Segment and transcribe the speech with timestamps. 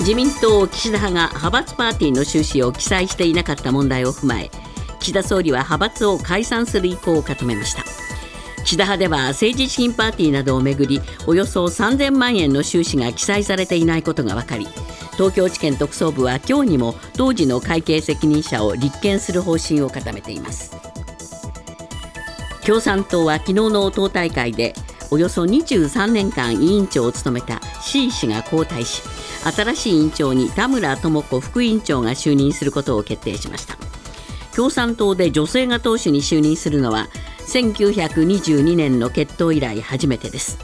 [0.00, 4.50] 自民党岸田派が派閥パーティーの収支を記載していなかった問題を踏まえ
[5.00, 7.84] 岸田総理は派閥を解散する意向を固めました。
[8.64, 14.66] 岸田派では政治資金パーティーなどをめぐりおよそ3000万円の収支が記載されていないことが分かり
[15.12, 20.76] 東京地検特捜部は今日にも当時の会計責任者を立件する方針を固めています。
[22.64, 24.74] 共産党は昨日の党大会で
[25.10, 29.02] およそ23年間委員長を務めた C 氏が交代し
[29.52, 33.76] 新しい委員長に田村智子副委員長が就任することを決定しました。
[34.54, 37.08] 共産党で女性が党首に就任するのは
[37.46, 40.58] 1922年の決闘以来初めてです。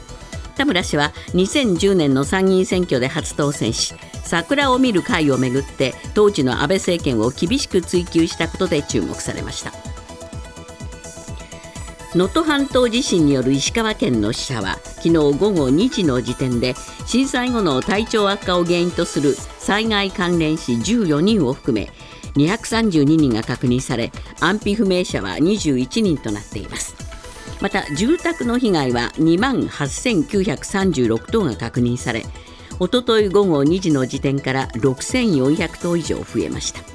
[0.55, 3.93] 田村氏は2010年の参議院選挙で初当選し
[4.23, 9.94] 桜を見る会をめぐって当時の安倍政権を厳しく追及したことで注目されました。
[12.15, 16.73] 能登半島地震による石川県の死者は昨日午後2時の時点で
[17.05, 21.91] 震災後の体調悪化を原因とする災害関連死14人を含め
[22.35, 26.95] 232人が確認され安否不明者は21人となっています。
[27.59, 32.23] また住宅の被害は2万8936棟が確認され
[32.79, 36.94] おととい午後2時の時点から6400棟以上増えました。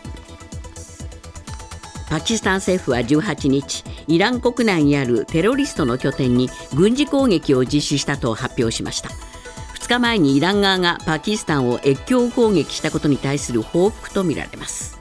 [2.11, 9.11] パキスタン政府は18日イラン国内にあるテロリストの拠点に軍事攻撃を実施したと発表しました。
[9.79, 14.99] 2日前にイラン側がパキスタンを越境攻撃したことに対する報復とみられます。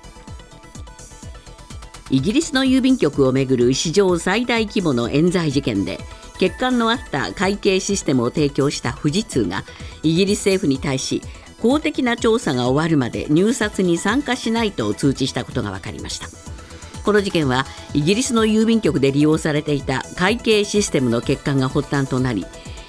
[2.11, 5.99] イギリスの郵便局をめぐる史上最大規模の冤罪事件で
[6.33, 9.63] 欠陥のあった会計システムを提供した富士通が
[10.03, 11.23] イギリス政府に対し
[11.59, 16.58] 公的な調査が終わるまで入札に参加しないと通知したことが分かりました。
[17.03, 22.45] この事件はイギリスの郵便局で利用されていた会計システムの欠陥が発端となり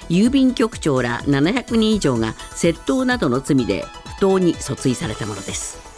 [0.09, 3.85] 郵便局長ら700人以上が窃盗などの罪で
[4.17, 5.91] 不当に訴追されたものです。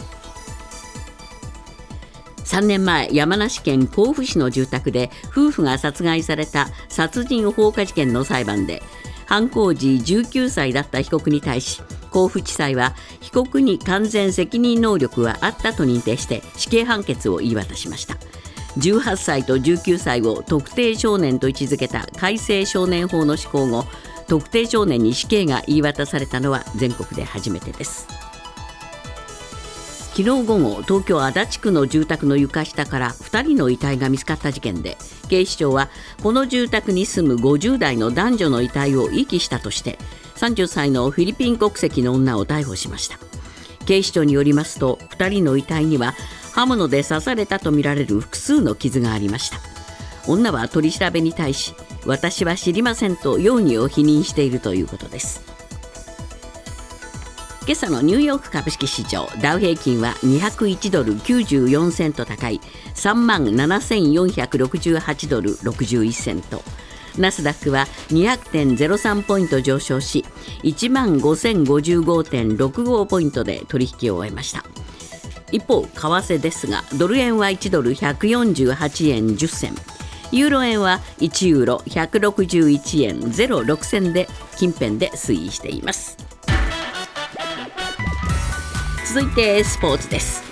[2.44, 8.80] 3年前山梨県甲府市の住宅で夫婦が殺害された殺人放火事件の裁判で
[9.26, 11.82] 犯行時19歳だった被告に対し
[12.14, 18.14] 甲府地裁は被告に完全責任能力はあったと認定して死刑判決を言い渡しました。
[18.78, 23.84] 18歳と19歳を特定少年と位置づけた改正少年法の施行後
[24.26, 28.06] 特定少年に死刑が言い渡されたのは全国で初めてです。
[30.14, 34.96] 昨日午後東京足立区の住宅の床下から2人の遺体が見つかった事件で
[35.28, 35.88] 警視庁は
[36.22, 39.98] この住宅に住む50代の男女の遺体を遺棄したとして
[40.36, 43.18] 30歳のフィリピン国籍の女を逮捕しました。
[43.86, 46.14] 警視庁によりますと2人の遺体には
[46.52, 49.58] 刃物で刺されたとみられる複数の傷がありました。
[50.26, 51.74] 女は取り調べに対し
[52.06, 55.42] 私は知りませんと容疑を否認しているということです。
[57.66, 62.60] 今朝のニューヨーク株式市場ダウ平均は201ドル94セント高い
[62.94, 66.62] 3万7468ドル61セント。
[67.18, 70.24] ナスダックは200.03ポイント上昇し
[70.62, 74.64] 1万5055.65ポイントで取引を終えました。
[75.52, 79.74] 一方為替ですがドル円は1ドル148円10銭
[80.32, 84.26] ユーロ円は1ユーロ161円06銭で
[84.56, 86.16] 近辺で推移しています。
[89.06, 90.43] 続いてスポーツです。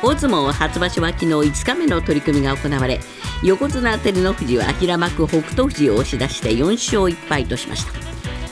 [0.00, 3.00] 大相撲初場所は昨日5日目の取り組みが行われ
[3.42, 7.92] 横綱照ノ富士は平幕北勝富士を押し出して4勝1敗としました。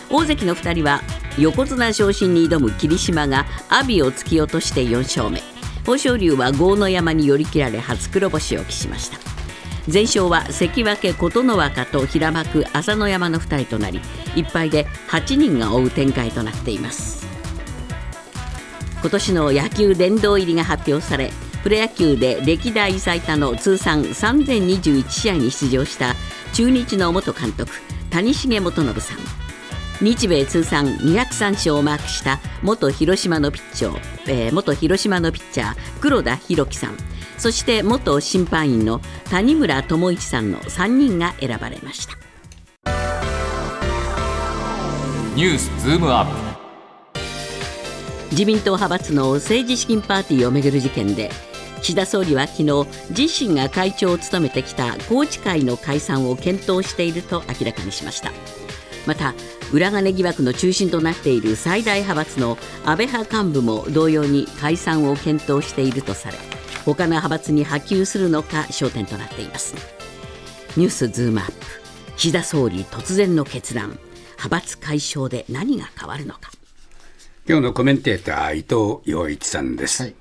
[0.09, 1.03] 大関の2人は
[1.39, 5.43] 横綱昇進に挑む霧島が阿炎を突き落として4勝目。
[5.81, 9.19] 豊昇龍は豪ノ山に寄り切られ初黒星を喫しました。
[9.89, 14.01] 全勝は関脇琴ノ若と平幕朝乃山の2人となり
[14.35, 17.36] 1敗で8人が追う展開となっています。
[19.01, 21.31] 今年の野球殿堂入りが発表され
[21.63, 26.15] プロ野球で歴代最多の通算3021試合に出場した
[26.53, 27.73] 中日の元監督
[28.11, 29.19] 谷重元信さん。
[30.01, 36.97] 日米通算203勝をマークした元広島のピッチャー、えー、元広島のピッチャー黒田博樹さん。
[37.39, 39.01] そして元審判員の
[39.31, 42.17] 谷村智一さんの3人が選ばれました。
[45.35, 46.46] ニュースズームアップ。
[48.31, 51.31] 自民党派閥の政治資金パーティーをめぐる事件で
[51.83, 58.33] 岸田総理は昨日自身が会長を務めてきた宏池会の解散を検討していると明らかにしました。
[59.07, 59.35] また
[59.73, 66.39] 裏金疑惑の中心となっている最大派閥の安倍派幹部も同様に解散を検討しているとされ
[66.85, 69.75] 他の派閥に波及するのか焦点となっています。
[70.77, 71.55] ニュースズームアップ。
[72.17, 73.99] 岸田総理突然の決断。
[74.37, 76.56] 派閥解消で何が変わるのか。
[77.49, 80.03] 今日のコメンテーター伊藤洋一さんです。
[80.03, 80.15] はい。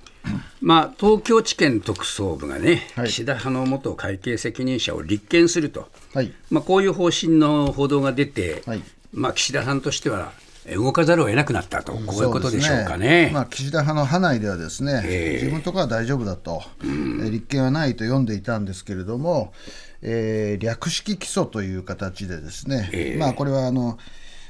[0.62, 3.08] まあ、東京地検特捜部がね、はい。
[3.08, 6.32] 岸田派の元会計責任者を立件すると、はい。
[6.52, 8.84] まあ、こういう方針の報道が出て、はい。
[9.12, 10.34] まあ、岸田さんとしては
[10.68, 13.32] え動かざるを得なくなったと、こういうことでしょうかね。
[13.34, 15.34] まあ、岸田派の派内ではですね、ええ。
[15.36, 19.54] 自分のところは大丈夫だと、えー立憲はないと読んでいたんですけれども、
[20.02, 23.18] えー略式起訴という形でですね、ええ。
[23.18, 23.98] まあ、これはあの、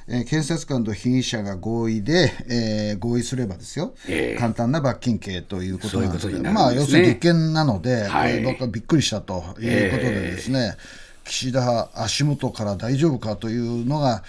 [0.08, 4.40] えー検察官と被疑者が合意で、えー合意すればですよ、ええ。
[4.40, 8.44] 簡単な罰金刑ということなんですけど、そういうことになるまあ、要するに立憲なので、はい。
[8.44, 10.76] 僕はびっくりしたということでですね、
[11.24, 14.24] 岸田派足元から大丈夫かというのが、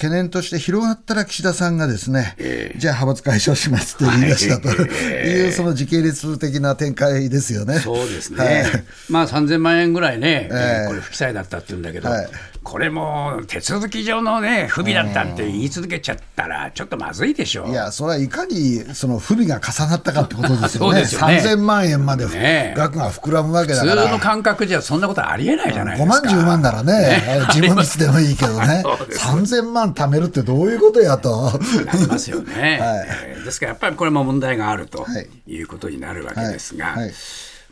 [0.00, 2.34] 懸念として広がったら岸田さんがですね、
[2.78, 4.70] じゃあ派閥解消しますって言い出したと。
[4.70, 5.44] い。
[5.50, 7.80] う、その時系列的な展開ですよね。
[7.80, 8.84] そうですね、はい。
[9.10, 10.88] まあ3000万円ぐらいね、ええ。
[10.88, 12.28] これ、不記載だったって言うんだけど、はい。
[12.62, 17.70] これも手続き上のね、不備だったって言い続けちゃったら、ちょっとまずいでしょう。
[17.70, 21.00] いや、それはいかにその不備が重なったかってことですよね。
[21.00, 21.10] よね。
[21.10, 22.74] 3000万円までねえ。
[22.76, 24.02] 額が膨らむわけだ普から。
[24.04, 26.28] 通の感覚じゃそんなことありえないじゃないで5すか。
[26.28, 29.26] 万、10万ならね、自分率でもいいけどね、そうです。
[29.26, 31.50] 3000万貯めるってどういうことやと。
[31.84, 33.06] なりますよね、 はい。
[33.28, 35.28] えーですからやっぱりこれも問題があるとはい。
[35.46, 36.96] いうことになるわけですが、はい。
[37.04, 37.12] はい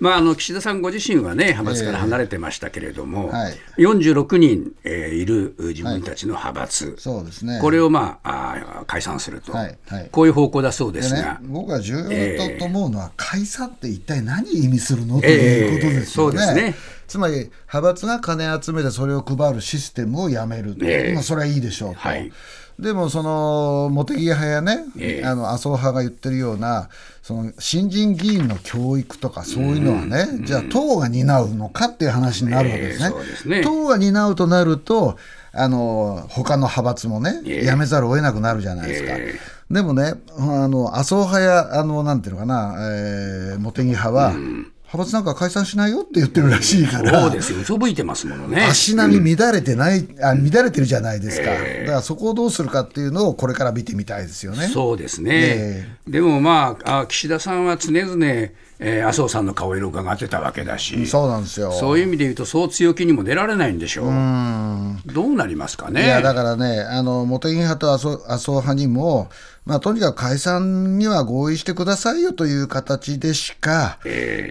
[0.00, 3.54] まあ、あの岸田さんご自身はね、派閥から離れてましたけれども、はい。
[3.78, 7.58] 46人、えーいる自分たちの派閥、そうですね。
[7.60, 10.08] これを、まあ、あー解散すると、はいはい。
[10.10, 15.98] こういう方向だそうでですねが、、僕は重要だと思うのは、解散って一体何意味するのということですよね。
[15.98, 16.74] ええそうですね。
[17.08, 17.34] つまり、
[17.72, 21.14] 派閥が金集めてそれを配るシステムをやめる、ええ。
[21.14, 22.00] まあ、それはいいでしょうと。
[22.00, 22.30] はい
[22.78, 25.26] でもその茂木派やね、ええ。
[25.26, 26.88] あの麻生派が言ってるような
[27.22, 33.14] その新人議員の教育とかそういうのはね、じゃあ党が担うのかっていう話になるわけですね。
[33.16, 33.60] えすね。
[33.62, 35.18] 党が担うとなると
[35.52, 37.64] あの他の派閥もね、ええ。
[37.64, 39.12] やめざるを得なくなるじゃないですか。
[39.16, 39.34] え
[39.70, 44.32] でもね、あの麻生派やあのなんていうのかな、えー茂木派は、
[44.90, 47.20] 派閥なんか解散しないよって言ってるらしいから。
[47.20, 48.64] そうですよ、嘘吹いてますものね。
[48.64, 54.66] 足並み乱れてない、あ乱れてるじゃないですか、だからそこをどうするかっていうのをこれから見てみたいですよね。
[54.68, 58.48] そうですね、えでもまああ、岸田さんは常々、
[58.80, 61.72] えー麻生さんの顔色を伺ってたわけだし、そうなんですよ。
[61.72, 64.06] そういう意味で言うと、そう強気にも出られないんでしょう。
[65.12, 66.04] どうなりますかね。
[66.04, 69.30] いやだからね、あの茂木派と麻生麻生派にも、
[69.64, 73.98] まあ、とにかく解散には合意してくださいよという形でしか、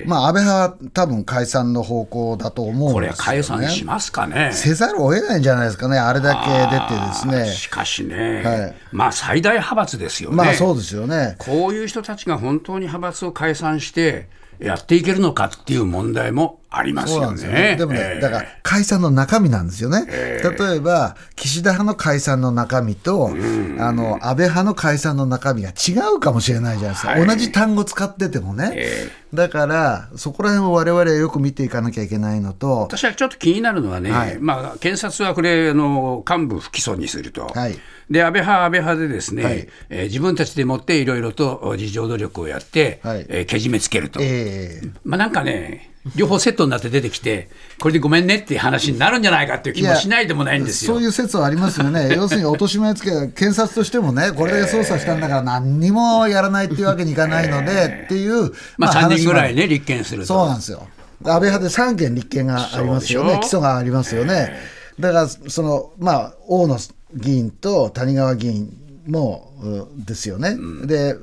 [0.06, 3.86] まあ、安倍派は多分解散の方向だと思うんですよ、解散しね。
[3.86, 4.52] ますかね。
[4.54, 7.52] せざるを得ないんじゃないですかね、あれだけ出てですね。
[7.52, 10.36] しかしね、はいまあ最大派閥ですよね。
[10.36, 11.36] まあそうですよね。
[11.40, 14.17] こういう人たちが本当に派閥を解散して
[14.60, 17.38] やっていけるのかっていう問題もありますそうなんよね。
[17.38, 17.76] ですよね。
[17.78, 20.06] でもね、えーだから解散の中身なんですよね。
[20.08, 23.32] 例えば、岸田派の解散の中身と、
[23.80, 27.12] あの、安倍派の解散の中身が違うかもしれないじゃないですか。
[27.14, 27.26] はい。
[27.26, 28.72] 同じ単語使っててもね。
[28.76, 34.38] えだから、そこら辺を我々はよく見ていかなきゃいけないのと、私はちょっと気になるのはね、はい。
[34.40, 37.78] まあ、検察はこれあの、幹部不起訴にすると、はい。
[38.10, 39.68] で安倍派、安倍派でですね、はい。
[39.90, 43.26] えー自分たちでもっていろいろと自助努力をやって、はい。
[43.30, 44.88] えーけじめつけると、ええ。
[45.06, 47.50] まあ、なんかね、両方セットになって出てきて、
[47.80, 50.94] これでごめんねっていう話になるんじゃないかっていう気もしないでもないんですよ。
[50.94, 52.10] そういう説はありますよね。
[52.16, 59.64] 要するに落とし前つけ、検察としてもね、これで捜査したんだから何にもやらないっていうわけにいかないので、っていう、まあ、3人ぐらいね。
[59.64, 60.28] ね、立件すると。
[60.28, 60.88] そうなんですよ。
[61.24, 64.54] 安倍派で3件立件がありますよね、起訴がありますよね。
[65.00, 66.78] だから、その、まあ、大野
[67.16, 68.72] 議員と谷川議員
[69.08, 70.56] も、うですよね。
[70.86, 71.16] で、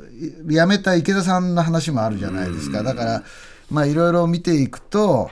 [0.48, 2.82] い辞めた池田さんの話もあるじゃないですか。
[2.82, 3.22] だから、
[3.70, 5.30] まあ、いろいろ見ていくと、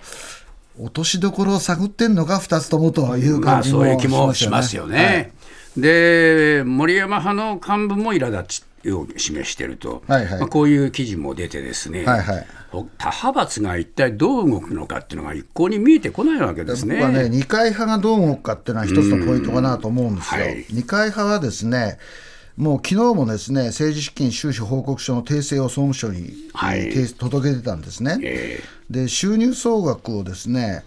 [0.80, 4.98] 落としどころを探ってんのか、2つともというまあ、感じもそういう気もししまますすよよね。
[4.98, 5.32] ね。
[5.76, 16.96] で、森山派の幹部も苛立ちを示していると、はいはいまあ、こういう記事も出てですね、はいはい他派閥が一体どう動くのかっていうのが一向に見えてこないわけですね。
[16.96, 20.40] 僕はね、二階派がどう動くかっていうのは一つのポイントかなと思うんですよ。
[20.40, 21.98] はい二階派はですね、
[22.56, 26.92] もう昨日もですね、政治資金収支報告書の訂正を総務省に、はい。
[26.92, 28.18] 提出届けてたんですね。
[28.22, 28.60] え
[28.92, 30.84] で収入総額をですね、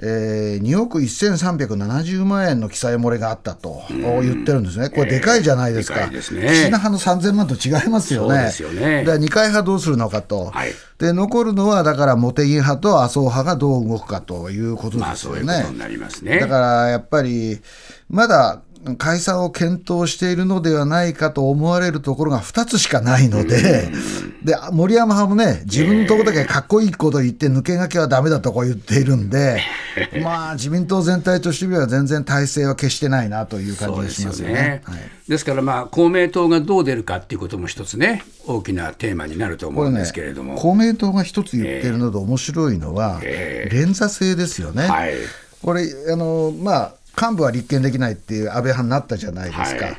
[0.00, 6.46] えー、2億1370万円の記載漏れがあったと言ってるんですね、これ、でかいじゃないですか、でかいですね。
[6.46, 9.04] 岸田派の3000万と違いますよね、そうですよね。
[9.18, 10.72] 二階派どうするのかと、はい。
[10.98, 15.40] で残るのはだから茂木派と麻生派がどう動くかということまあ、ですよね。
[15.40, 16.38] そういうことになりますね。
[16.38, 17.60] だからやっぱり、
[18.08, 18.62] まだ
[18.96, 23.90] 解散を検討しているのではないかと思われるところが2つしかないので、
[24.42, 29.60] で森山派もね、自分のところだけかっこいいこと言って、抜け駆けはだめだとこう言っているんで、
[30.22, 34.54] まあ、自民党全体としては全然体制は決してないなという感じがしますよね。
[34.54, 35.10] ですよね。
[35.28, 40.56] ですから、まあ、公明党がどう出るかっていうことも一つね、大きなテーマになると思うんですけれども。
[40.56, 44.86] 公明党が一つ言ってるので面白いのは、連座制ですよね。
[44.86, 45.14] はい。
[45.62, 45.82] これ
[46.12, 49.86] あの、まあ、幹部は立件できないっていう安倍派になったじゃないですか。
[49.86, 49.96] はい。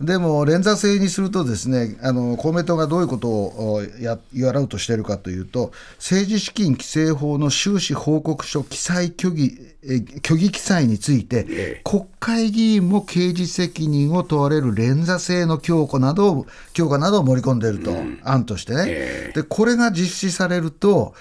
[0.00, 11.80] でも連座制にするとですねあの公明党がどういうことをおややろうとしているかというと政治資金規正法の収支報告書記載虚偽え虚偽記載について、ええ。
[11.84, 19.32] 国会議員も刑事責任を問われる連座制の強化などを強化などを盛り込んでいると、案としてね、え。
[19.34, 21.14] でこれが実施されると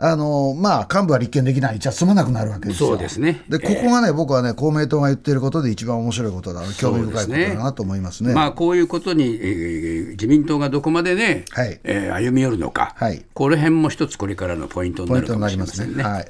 [0.00, 2.90] あのまあ、幹部は立件できない、じゃ済まなくなるわけですよ。
[2.90, 8.32] そうですねで、ここがね、僕はね、公明党が言ってることで一番面白いことだ、興味深いことだなと思いますね。
[8.32, 15.86] まあ、こういうことに、えー自民党がどこまでね、はいえー歩み寄るのか、はいこの辺も一つこれからのポイントにななるかもしりますね。
[15.86, 16.04] れませんね。
[16.04, 16.28] はい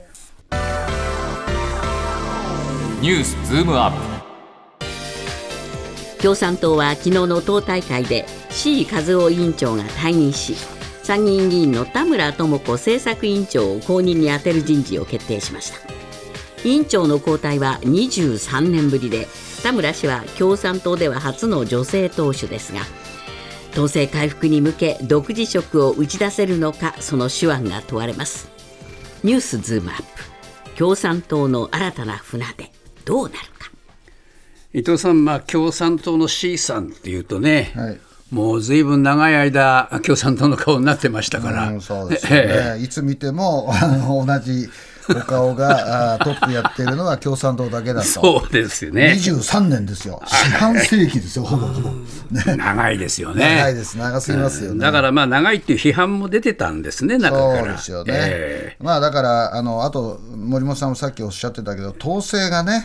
[3.02, 3.92] ニュースズームアッ
[6.16, 10.77] プ共産党は昨日の党大会で C 和夫委員長が退任し
[11.08, 15.78] 参議院議員の田村智子政策委員長を後任に充てる人事を決定しました。
[16.68, 19.26] 委員長の交代は23年ぶりで
[19.62, 22.80] 田村氏は共産党では初の女性党首ですが
[23.74, 28.50] 党勢回復に向け独自色を打ち出せるのかその手腕が問われます。
[29.24, 30.76] ニュースズームアップ。
[30.76, 32.70] 共産党の新たな船出
[33.06, 33.70] どうなるか。
[34.74, 42.44] 伊藤さん、まあ、共産党の C さんっていうとね、はいもうずいぶん長い間、共産党の顔になってましたから、うんそうですよ
[42.76, 43.72] ね、いつ見ても
[44.06, 44.68] 同じ
[45.10, 48.06] お顔があトップやってるのは共産党だけだと。
[48.06, 51.90] そうですよね、23年ですよ、四半世紀ですよ、ほぼほぼ。
[51.90, 53.56] ね、 長いですよね。
[53.56, 54.80] 長いです、長すぎますよね。
[54.80, 57.58] だからまあ長いっていう批判も出てたんですね、中から。
[57.58, 62.84] そうですよね、えまあだからあのあと森本さんもさっきおっしゃってたけど党勢がね、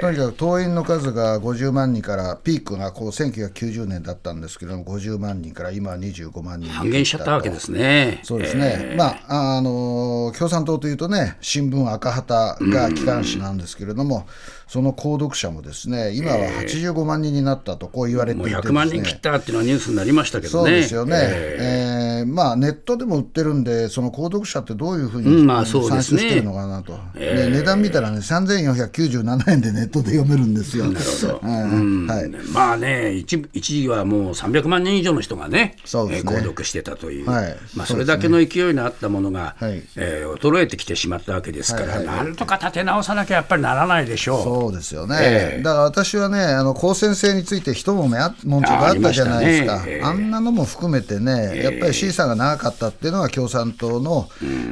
[0.00, 8.20] とにかく党員の数が50万人からピークがこう1990年だったんですけども50万人から今は25万人に半減しちゃったわけですね。
[8.22, 14.26] そうですね、まあ、あの共産党というとね、新聞赤旗が機関紙なんですけれども、
[14.68, 20.70] その購読者もですね、今は85万人になったとこう言われていてです、ね、100万人切ったっていうのはニュースになりましたけどね。
[20.70, 22.22] そうですよね、ええ。
[22.24, 26.18] ーまあ、ネットでも売ってるんで、その購読者ってどういうふううにんまあそうですね。
[26.18, 30.84] 算出してるのかなと、で値段見たらね、3497円でネットで読めるんですよ。
[30.86, 31.40] なるほど。
[31.42, 32.52] はい。
[32.52, 36.32] まあね一部、一時はもう300万人以上の人がね、そうですね。
[36.34, 37.56] えー購読してたという、はい。
[37.74, 39.82] まあ、それだけの勢いのあったものが、はい。
[39.96, 42.16] えー衰えてきてしまったわけですから、はいはいはい。
[42.26, 44.42] なんとか立て直さなきゃやっぱりならないでしょう。
[44.42, 45.62] そうですよね、ええ。
[45.62, 49.84] だから私はね、あの公選制について一もめあ文句があったじゃないですか、あ,、ね。
[49.86, 50.12] ええ。
[50.12, 54.28] んなのも含めてね、やっぱり C さんが長かったっていうのは共産党の、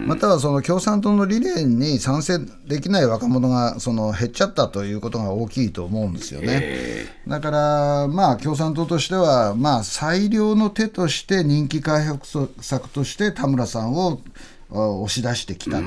[0.07, 7.07] またはその共産党の理念に賛成できない若者がその減っちゃったということが大きいと思うんですよね。
[7.27, 14.36] だから、まあ、共産党としては、まあ、最良の手として人気回復策として田村さんをあ
[14.71, 15.85] 押し出してきたと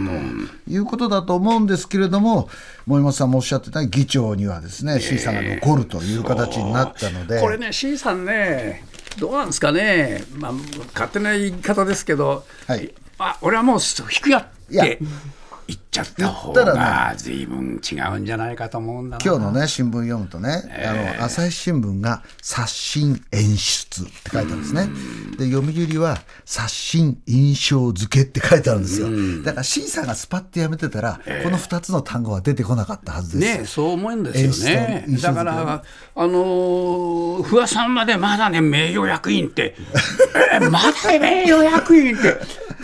[0.68, 2.50] いうことだと思うんですけれども、
[2.86, 8.84] 森本さんもおっしゃってた議長にはですね、C さんが残るという形になったので、これね、C さんね、
[9.20, 10.54] どうなんですかね、まあ、
[10.94, 12.94] 勝手な言い方ですけど、はい。
[13.22, 15.00] あ俺はもう引くやって
[15.70, 19.24] 言っちゃった方がずいぶん違うんじゃないかと思うんだな。
[19.24, 24.90] 今日のね、新聞読むとね、あの朝日新聞が刷新演出って書いてあるんですね。
[25.38, 29.10] で、読売は刷新印象付けって書いてあるんですよ。
[29.44, 33.58] だから C さんがスパッてやめてたら、この2つの単語は出てこなかったはずです。
[33.60, 35.84] ね、そう思うんですよねだから、
[36.16, 39.76] あのー不破さんまでまだね、名誉役員って、
[40.52, 42.38] えまだ名誉役員って、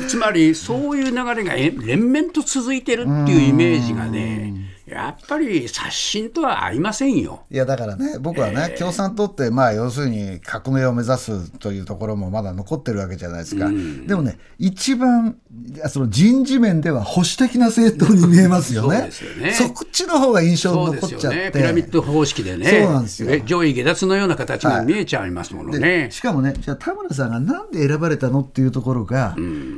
[0.07, 4.34] つまりそういう流れが連綿と続いてるっていうイメージがね、
[4.85, 7.45] やっぱり刷新とは合いませんよ。
[7.49, 13.67] いやだからね、僕はね、共産党って、まあ、要するに革命を目指すというところもまだ残ってるわけじゃないですか、
[14.05, 15.37] でもね、一番
[15.87, 19.53] その人事面では保守的な政党に見えますよね、そね。
[19.53, 21.51] そっちの方が印象に残っちゃって、ね。
[21.51, 23.31] ピラミッド方式でね、そうなんですよ。
[23.31, 25.79] え上位下脱のような形が見えちゃいますものね。
[25.79, 29.35] でしかもね、じゃあ田村さんがなんで選ばれたのっていうところが、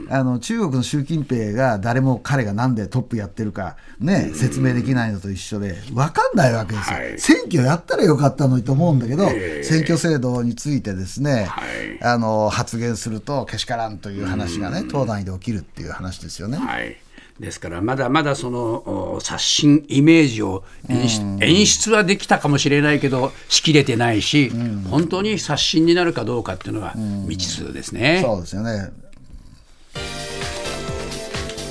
[0.09, 7.19] あの中国の習近平が誰も彼がなんでトップやってるか、ね、説明できないのと一緒で、分かんないわけですよ、はい。
[7.19, 9.63] 選挙やったらよかったのにと思うんだけど、ええ。
[9.63, 12.03] 選挙制度についてですね、はい。
[12.03, 16.57] あの発言するとけしからんという話がね、党内で起きるっていう話ですよね。
[16.57, 16.97] はい、
[17.39, 24.51] ですからまだまだそのお刷新イメージを演出,、演出はできたかもしれないけどしきれてないし、
[24.89, 26.93] 本当に刷新になるかどうかっていうのは
[27.27, 28.21] 未知数ですね。
[28.23, 28.91] そうですよね。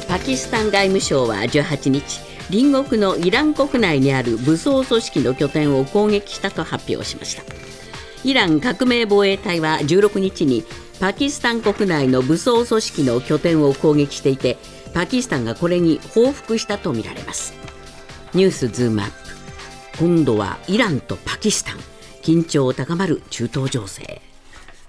[0.08, 7.42] パキスタン外務省は18日隣国のイラン国内にある武装組織の拠点を攻撃したと発表しました。
[8.24, 10.64] イラン革命防衛隊は16日に
[11.00, 14.56] パキスタン国内の武装組織の拠点を攻撃していて
[14.94, 17.54] パキスタンがこれに報復したとみられます。
[18.34, 19.14] ニュースズームアップ。
[19.98, 21.78] 今度はイランとパキスタン。
[22.22, 24.20] 緊張高まる中東情勢。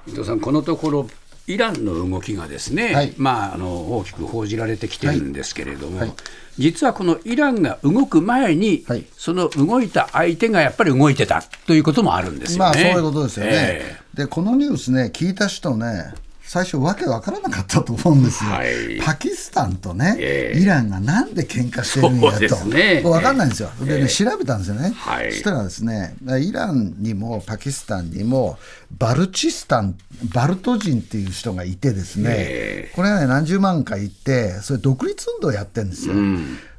[0.08, 1.08] 伊藤さん、このところ、
[1.48, 3.13] イランの動きがですね、はい。
[3.18, 6.13] まあ、あの大きく報じられてきてるんですけれども、はい。
[6.58, 9.06] 実はこのイランが動く前に、はい。
[9.18, 12.60] その動いた相手がやっぱり動いてたということもあるんですよね。
[12.60, 13.51] まあそういうことですよね。
[13.54, 16.13] えでこのニュースね聞いた人ね
[16.48, 19.01] 最初わけわからなかったと思うんですよ、はい。
[19.01, 20.60] パキスタンとね、ええ。
[20.60, 23.01] イランがなんで喧嘩してるんやそうでと、すね。
[23.04, 25.34] わかんないんですよ、でね、ええ調べたんですよね、はい。
[25.34, 28.58] そしたらですね、イランにもパキスタンにも、
[28.91, 29.98] バルチスタン、
[30.34, 32.91] バルト人っていう人がいてですね、え。
[32.96, 36.15] これがね、何十万回いて、それ、独立運動やってるんですよ。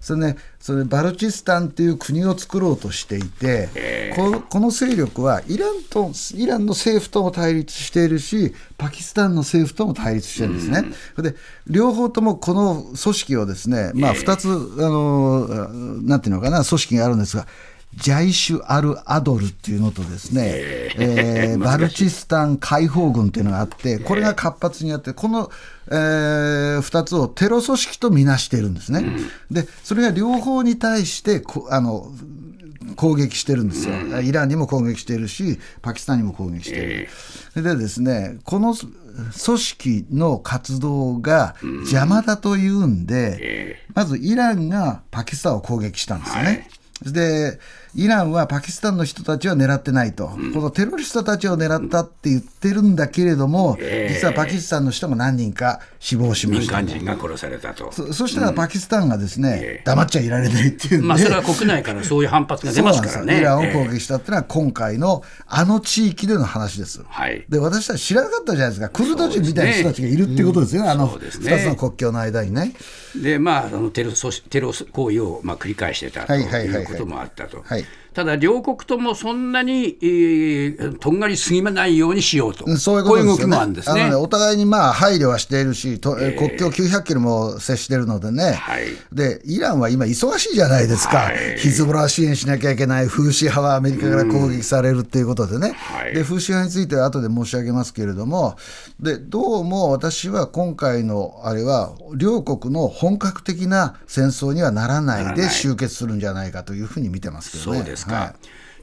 [0.01, 10.85] それね、それバルチスタンっていう国を作ろうとしていて、ここの勢力はイランとイランの政府とも対立しているし、パキスタンの政府とも対立してるんですね。
[11.17, 11.37] それで
[11.67, 15.49] 両方ともこの組織をですね、まあ、2つ、あの
[16.03, 17.47] なんていうのかな、組織があるんですが、
[17.95, 25.51] ジャイシュ・アル・アドルっていうのとですね、えー バルチスタン解放軍っていうのがあって、これが活発にやって、この、
[25.91, 25.95] え
[26.81, 29.05] 2つをテロ組織とみなしているんですね。
[29.51, 32.13] で、それが両方に対してこあの
[32.97, 37.09] 攻撃してるんですよ、イランにも攻撃しているし、パキスタンにも攻撃している。
[37.55, 46.69] それでですね、この組織の活動が邪魔だというんで、まずイランがパキスタンを攻撃したんですよね。
[47.03, 47.59] で
[47.95, 53.77] イランはパキスタンの人たちは狙ってないと、このテロリストたちを狙ったって言ってるんだけれども、
[54.09, 56.77] 実はパキスタンの人も何人か死亡しま民した。
[56.77, 57.91] 間人が殺されたと。
[57.93, 63.39] そそしたらパキスタンがですね、黙っちゃいられないっていうまあ、それは国内からそういう反発が出ますからね。
[63.39, 67.03] イランをえ攻撃したっていうのは今回のあの地域での話です。
[67.09, 67.45] はい。
[67.49, 71.53] で私たち知らなかったじゃないですか、クルド人みたいな人たちがいるってことですよね、あのそうですね。
[71.53, 72.73] 2つの国境の間にね。
[73.17, 74.13] えで、まあ、あのテロ
[74.51, 77.63] テロ行為をまあ繰り返してたとはいはいはいはいいうこともあったと。
[77.65, 77.87] はい Right.
[78.15, 83.39] ただ、両国ともそんなに、えーとんがりすぎないようにしようと、うんそういうことですよね。
[83.39, 84.11] こういう動きもあるんですね。
[84.11, 88.87] ねお互いにまあ配慮はしているし、と国境900キロも接しているのでね、はい。
[89.13, 91.59] で、イランは今、忙しいじゃないですか、はい。
[91.59, 96.15] ヒズボラを支援しなきゃいけない、フーシ派はアメリカから攻撃されるっていうことでね、はい。
[96.15, 98.57] でフーシ派については後で申し上げますけれども、
[99.01, 107.79] でどうも私は今回のあれは、両国の本格的な戦争にはならないで終結するんじゃないかというふうに見てますけどね。
[107.79, 108.35] そうですか、はい。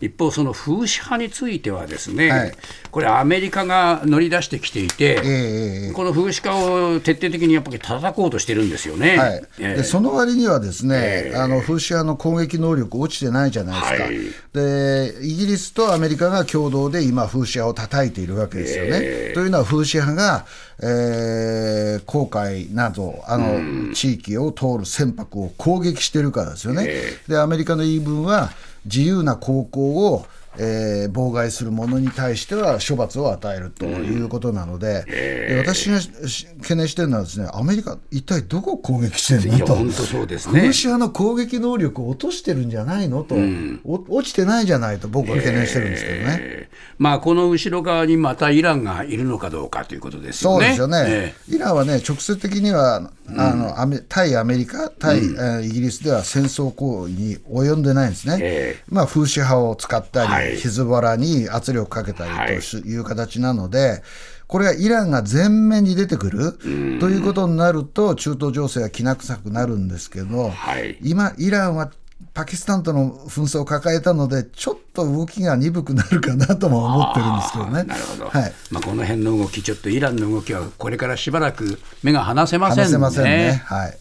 [0.02, 2.54] 一方、その風刺派についてはですね、はい。
[2.92, 9.18] これ、アメリカが乗り出してきていて、ええこの風刺派を徹底的にやっぱり叩こうとしてるんですよね。
[9.18, 9.44] はい。
[9.60, 9.76] ええ。
[9.78, 11.38] でその割にはですね、ええ。
[11.38, 14.18] あのフーシ派の攻撃能力落ちてないじゃないですか、はい。
[14.54, 19.32] でイギリスとアメリカが共同で今、フーシ派を叩いているわけですよね。
[19.34, 20.46] というのは、フーシ派が、
[20.82, 26.90] えー、航海などあの、地域を通る船舶を攻撃してるからですよね。
[27.28, 28.52] でアメリカの言い分は
[28.86, 30.26] 自由な航行を
[30.58, 39.74] えー妨害する者に対しては処罰を与えるということなので、で私がし懸念してるのはですね、アメリカ、一体どこを攻撃してるいのと。
[39.74, 40.62] や本当そうですね。
[40.62, 43.26] フーシ派の攻撃能力を落としてるんじゃないの？
[43.26, 43.36] と、
[43.84, 46.38] お落ちてないじゃないと僕は懸念してるんですけどね。
[46.40, 46.76] えー。
[47.00, 50.58] まあ、この後ろ側にまたイランがいるのかどうかということですよね。
[50.58, 60.58] そうですよね、えイランはね、直接的には、あのアメ対アメリカ、対、えーイギリスでは戦争行為に及んでないんですね、えまあ、フーシ派を使ったり、はい。
[60.58, 62.98] ヒズボラに圧力かけたはいりとい。
[62.98, 64.04] う形なので、
[64.48, 66.54] これがイランが前面に出てくる
[67.00, 70.98] ということになると、中東情勢はきな臭くなるんですけど、はい。
[71.02, 71.90] 今、イランは
[72.34, 77.84] パキスタンとの紛争を抱えたので、ちょっと動きが鈍くなるかなとも思ってるんですけどね。
[77.84, 82.84] なるほど、はいまあ、この辺の動き、ちょっとイランの動きはこれからしばらく目が離せませんね。
[82.84, 83.64] 話せませんね。
[83.66, 83.98] はい